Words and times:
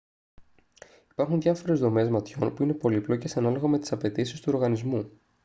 υπάρχουν 1.11 1.41
διάφορες 1.41 1.79
δομές 1.79 2.09
ματιών 2.09 2.53
που 2.53 2.63
είναι 2.63 2.73
πολύπλοκες 2.73 3.37
ανάλογα 3.37 3.67
με 3.67 3.79
τις 3.79 3.91
απαιτήσεις 3.91 4.41
του 4.41 4.51
οργανισμού 4.53 5.11